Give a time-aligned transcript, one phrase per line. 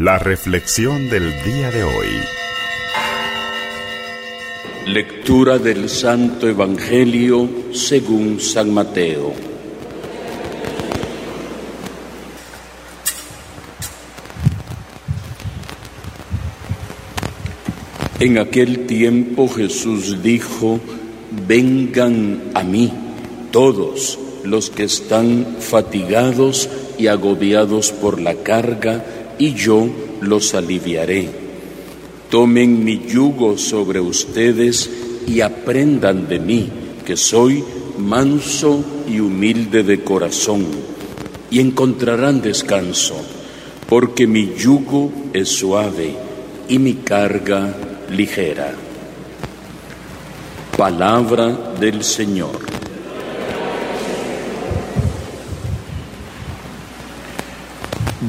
[0.00, 2.06] La reflexión del día de hoy.
[4.86, 9.32] Lectura del Santo Evangelio según San Mateo.
[18.20, 20.78] En aquel tiempo Jesús dijo,
[21.48, 22.92] vengan a mí
[23.50, 26.68] todos los que están fatigados
[26.98, 29.04] y agobiados por la carga,
[29.38, 29.88] y yo
[30.20, 31.28] los aliviaré.
[32.30, 34.90] Tomen mi yugo sobre ustedes
[35.26, 36.68] y aprendan de mí,
[37.06, 37.64] que soy
[37.98, 40.66] manso y humilde de corazón,
[41.50, 43.16] y encontrarán descanso,
[43.88, 46.14] porque mi yugo es suave
[46.68, 47.74] y mi carga
[48.10, 48.74] ligera.
[50.76, 52.77] Palabra del Señor.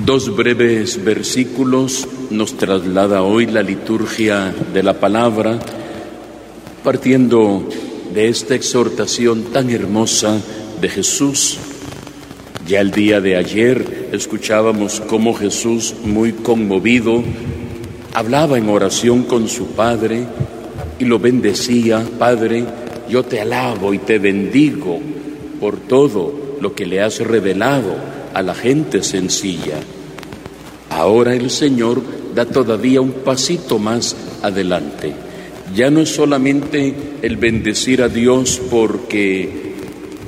[0.05, 5.59] Dos breves versículos nos traslada hoy la liturgia de la palabra,
[6.83, 7.67] partiendo
[8.13, 10.41] de esta exhortación tan hermosa
[10.79, 11.57] de Jesús.
[12.67, 17.23] Ya el día de ayer escuchábamos cómo Jesús, muy conmovido,
[18.13, 20.25] hablaba en oración con su Padre
[20.97, 22.63] y lo bendecía, Padre,
[23.09, 24.99] yo te alabo y te bendigo
[25.59, 29.79] por todo lo que le has revelado a la gente sencilla.
[30.89, 32.01] Ahora el Señor
[32.33, 35.13] da todavía un pasito más adelante.
[35.75, 39.73] Ya no es solamente el bendecir a Dios porque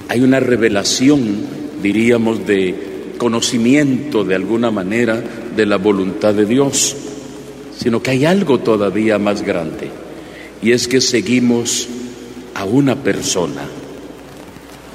[0.08, 1.46] hay una revelación,
[1.82, 5.24] diríamos, de conocimiento de alguna manera
[5.56, 6.96] de la voluntad de Dios,
[7.78, 9.90] sino que hay algo todavía más grande,
[10.62, 11.88] y es que seguimos
[12.54, 13.62] a una persona.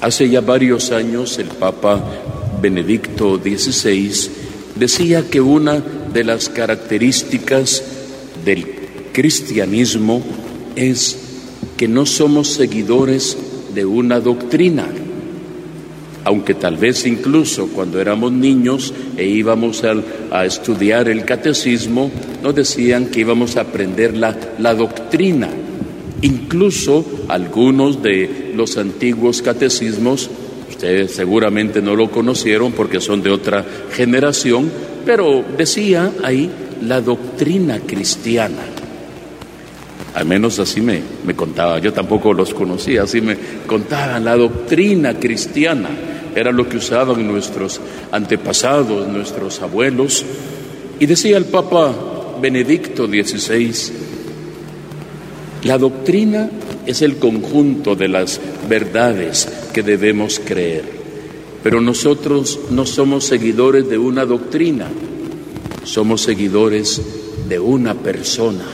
[0.01, 2.03] Hace ya varios años el Papa
[2.61, 4.29] Benedicto XVI
[4.75, 7.83] decía que una de las características
[8.43, 8.65] del
[9.13, 10.21] cristianismo
[10.75, 11.17] es
[11.75, 13.37] que no somos seguidores
[13.73, 14.87] de una doctrina,
[16.23, 22.11] aunque tal vez incluso cuando éramos niños e íbamos a, estudiar el catecismo,
[22.43, 25.49] nos decían que íbamos a aprender la, la doctrina.
[26.23, 30.29] Incluso algunos de los antiguos catecismos
[30.77, 34.71] Ustedes seguramente no lo conocieron porque son de otra generación,
[35.07, 36.51] pero decía ahí
[36.85, 38.61] la doctrina cristiana.
[40.13, 45.15] Al menos así me, me contaba, yo tampoco los conocía, así me contaban, la doctrina
[45.15, 45.89] cristiana
[46.35, 50.23] era lo que usaban nuestros antepasados, nuestros abuelos.
[50.99, 51.91] Y decía el Papa
[52.39, 53.73] Benedicto XVI,
[55.63, 56.47] la doctrina
[56.87, 60.85] es el conjunto de las verdades que debemos creer.
[61.61, 64.87] Pero nosotros no somos seguidores de una doctrina,
[65.83, 67.01] somos seguidores
[67.47, 68.65] de una persona.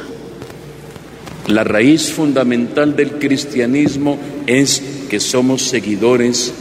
[1.47, 6.53] La raíz fundamental del cristianismo es que somos seguidores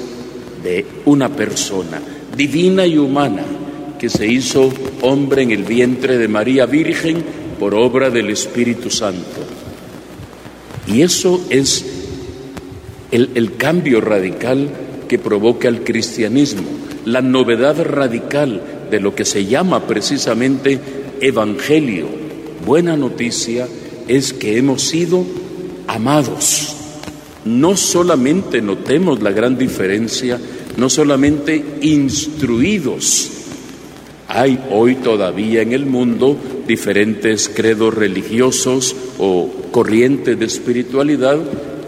[0.65, 2.01] de una persona,
[2.37, 3.45] divina y humana,
[3.99, 7.23] que se hizo hombre en el vientre de María Virgen
[7.61, 9.62] por obra del Espíritu Santo.
[10.87, 11.85] Y eso es
[13.11, 14.71] el, cambio radical
[15.09, 16.63] que provoca el cristianismo,
[17.05, 20.81] la novedad radical de lo que se llama precisamente
[21.21, 22.07] evangelio.
[22.65, 23.69] Buena noticia
[24.09, 25.25] es que hemos sido
[25.87, 26.77] amados.
[27.45, 30.41] No solamente notemos la gran diferencia,
[30.77, 33.42] no solamente instruidos.
[34.35, 41.39] Hay hoy todavía en el mundo diferentes credos religiosos o corrientes de espiritualidad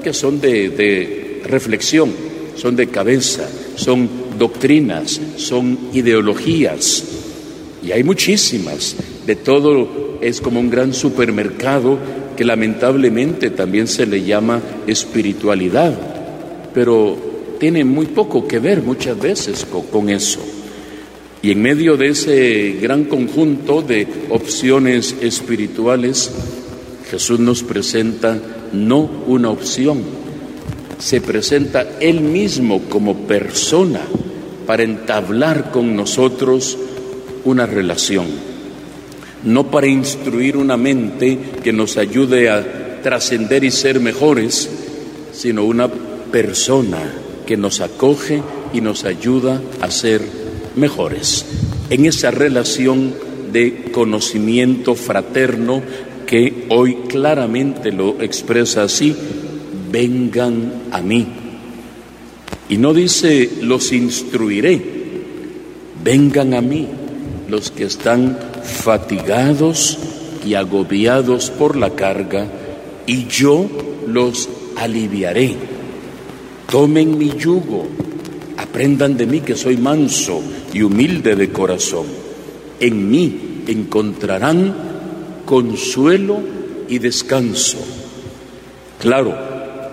[0.03, 2.13] que son de, reflexión,
[2.55, 7.05] son de cabeza, son doctrinas, son ideologías.
[7.83, 8.95] Y hay muchísimas.
[9.27, 11.97] De todo es como un gran supermercado
[12.37, 15.99] que lamentablemente también se le llama espiritualidad,
[16.75, 17.17] pero
[17.59, 20.54] tiene muy poco que ver muchas veces con eso.
[21.45, 26.31] Y en medio de ese gran conjunto de opciones espirituales,
[27.11, 28.39] Jesús nos presenta
[28.73, 30.01] no una opción,
[30.99, 34.01] se presenta Él mismo como persona
[34.67, 36.79] para entablar con nosotros
[37.45, 38.25] una relación,
[39.45, 44.71] no para instruir una mente que nos ayude a trascender y ser mejores,
[45.35, 45.89] sino una
[46.33, 47.03] persona
[47.45, 48.43] que nos acoge
[48.73, 50.44] y nos ayuda a ser
[50.77, 53.15] en esa relación
[53.53, 55.83] de conocimiento fraterno
[56.27, 59.15] que hoy claramente lo expresa así,
[59.91, 61.27] vengan a mí.
[62.69, 64.83] Y no dice los instruiré,
[66.03, 66.89] vengan a mí
[67.49, 69.99] los que están fatigados
[70.45, 72.47] y agobiados por la carga,
[73.07, 73.69] y yo
[74.07, 75.55] los aliviaré.
[76.71, 77.87] Tomen mi yugo,
[78.75, 80.43] aprendan de mí que soy manso
[80.73, 82.07] y humilde de corazón.
[82.81, 84.75] En mí encontrarán
[85.45, 86.41] consuelo
[86.89, 87.79] y descanso.
[88.99, 89.33] Claro,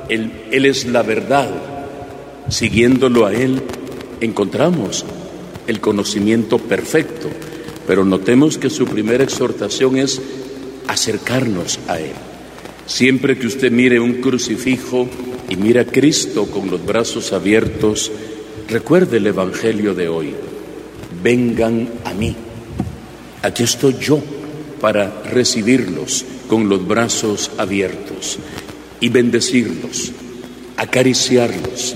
[0.10, 1.52] él, es la verdad.
[2.50, 3.62] Siguiéndolo a Él,
[4.20, 5.06] encontramos
[5.68, 7.30] el conocimiento perfecto.
[7.86, 10.20] Pero notemos que su primera exhortación es
[10.88, 12.14] acercarnos a Él.
[12.88, 15.08] Siempre que usted mire un crucifijo
[15.50, 18.12] y mira a Cristo con los brazos abiertos,
[18.72, 20.34] recuerde el Evangelio de hoy.
[21.22, 22.34] Vengan a mí.
[23.44, 24.20] Aquí estoy yo
[24.80, 28.40] para recibirlos con los brazos abiertos
[29.02, 30.14] y bendecirlos,
[30.78, 31.96] acariciarlos,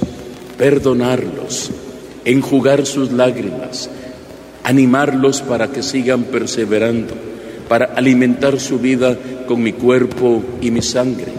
[0.58, 1.72] perdonarlos,
[2.26, 3.90] enjugar sus lágrimas,
[4.64, 7.14] animarlos para que sigan perseverando,
[7.70, 9.18] para alimentar su vida
[9.48, 11.32] con mi cuerpo y mi sangre.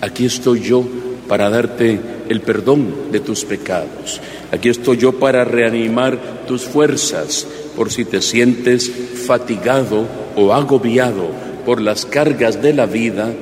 [0.00, 0.86] Aquí estoy yo
[1.28, 2.00] para darte
[2.30, 4.20] el perdón de tus pecados.
[4.52, 7.44] Aquí estoy yo para reanimar tus fuerzas
[7.76, 8.90] por si te sientes
[9.26, 10.06] fatigado
[10.36, 11.28] o agobiado
[11.66, 13.34] por las cargas de la vida.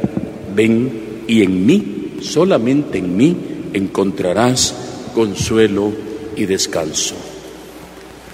[0.55, 3.37] Ven y en mí, solamente en mí,
[3.75, 4.75] encontrarás
[5.15, 5.93] consuelo
[6.35, 7.15] y descanso.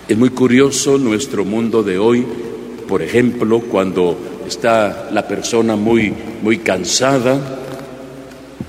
[0.07, 2.25] Es muy curioso nuestro mundo de hoy,
[2.87, 4.17] por ejemplo, cuando
[4.47, 6.13] está la persona muy,
[6.43, 7.41] muy cansada,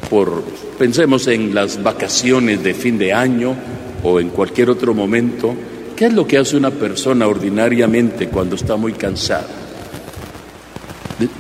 [0.10, 0.44] por,
[0.78, 3.56] pensemos en las vacaciones de fin de año
[4.04, 5.56] o en cualquier otro momento,
[5.96, 9.48] ¿qué es lo que hace una persona ordinariamente cuando está muy cansada?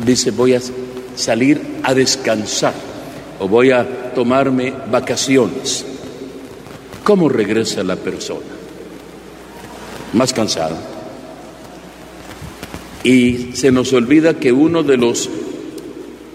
[0.05, 0.61] Dice, voy a
[1.15, 2.73] salir a descansar
[3.39, 5.85] o voy a tomarme vacaciones.
[7.03, 8.45] ¿Cómo regresa la persona?
[10.13, 10.77] Más cansada.
[13.03, 15.29] Y se nos olvida que uno de los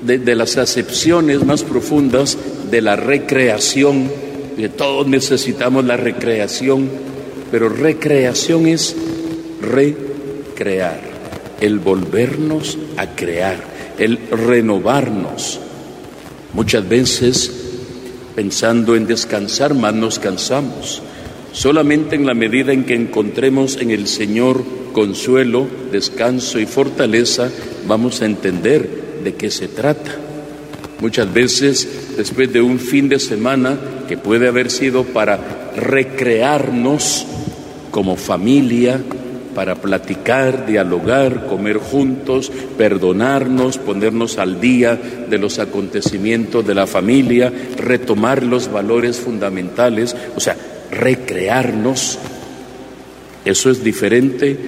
[0.03, 2.39] de, las acepciones más profundas
[2.71, 4.11] de la recreación,
[4.57, 6.89] que todos necesitamos la recreación,
[7.51, 8.97] pero recreación es
[9.61, 11.01] recrear,
[11.61, 13.59] el volvernos a crear,
[13.99, 15.61] el renovarnos.
[16.53, 17.53] Muchas veces
[18.35, 21.03] pensando en descansar, más nos cansamos.
[21.53, 24.63] Solamente en la medida en que encontremos en el Señor
[24.93, 27.51] consuelo, descanso y fortaleza,
[27.87, 30.30] vamos a entender de qué se trata.
[31.01, 35.39] Muchas veces, después de un fin de semana que puede haber sido para
[35.75, 37.27] recrearnos
[37.91, 39.01] como familia,
[39.55, 44.99] para platicar, dialogar, comer juntos, perdonarnos, ponernos al día
[45.29, 50.57] de los acontecimientos de la familia, retomar los valores fundamentales, o sea,
[50.91, 52.19] recrearnos.
[53.45, 54.59] Eso es diferente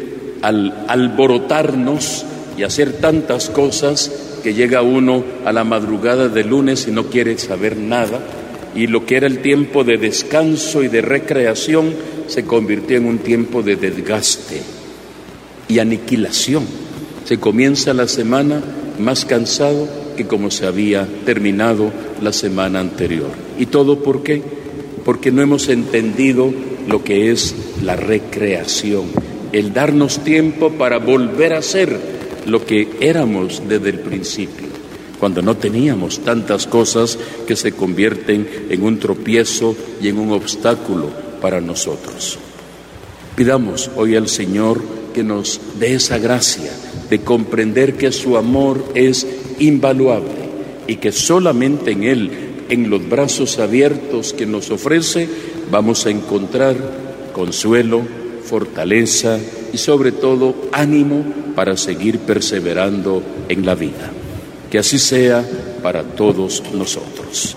[0.40, 2.24] al alborotarnos
[2.56, 7.38] y hacer tantas cosas que llega uno a la madrugada de lunes y no quiere
[7.38, 8.20] saber nada
[8.74, 11.94] y lo que era el tiempo de descanso y de recreación
[12.26, 14.62] se convirtió en un tiempo de desgaste
[15.68, 16.64] y aniquilación.
[17.24, 18.62] Se comienza la semana
[18.98, 21.92] más cansado que como se había terminado
[22.22, 23.30] la semana anterior.
[23.58, 24.42] ¿Y todo por qué?
[25.04, 26.52] Porque no hemos entendido
[26.88, 29.04] lo que es la recreación,
[29.52, 34.72] el darnos tiempo para volver a ser lo que éramos desde el principio
[35.22, 41.10] cuando no teníamos tantas cosas que se convierten en un tropiezo y en un obstáculo
[41.40, 42.40] para nosotros.
[43.36, 44.82] Pidamos hoy al Señor
[45.14, 46.72] que nos dé esa gracia
[47.08, 49.24] de comprender que su amor es
[49.60, 50.42] invaluable
[50.88, 52.30] y que solamente en Él,
[52.68, 55.28] en los brazos abiertos que nos ofrece,
[55.70, 56.76] vamos a encontrar
[57.32, 58.02] consuelo,
[58.44, 59.38] fortaleza
[59.72, 64.10] y sobre todo ánimo para seguir perseverando en la vida.
[64.70, 65.44] Que así sea
[65.82, 67.56] para todos nosotros.